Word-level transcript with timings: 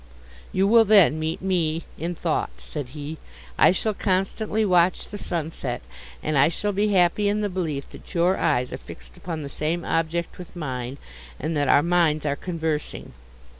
"You 0.51 0.65
will 0.67 0.83
then 0.83 1.19
meet 1.19 1.43
me 1.43 1.83
in 1.95 2.15
thought," 2.15 2.49
said 2.57 2.87
he; 2.97 3.19
"I 3.55 3.71
shall 3.71 3.93
constantly 3.93 4.65
watch 4.65 5.07
the 5.09 5.17
sunset, 5.19 5.83
and 6.23 6.39
I 6.39 6.47
shall 6.47 6.71
be 6.71 6.87
happy 6.87 7.29
in 7.29 7.41
the 7.41 7.49
belief, 7.49 7.87
that 7.91 8.15
your 8.15 8.35
eyes 8.35 8.73
are 8.73 8.77
fixed 8.77 9.15
upon 9.15 9.43
the 9.43 9.47
same 9.47 9.85
object 9.85 10.39
with 10.39 10.55
mine, 10.55 10.97
and 11.39 11.55
that 11.55 11.67
our 11.67 11.83
minds 11.83 12.25
are 12.25 12.35
conversing. 12.35 13.13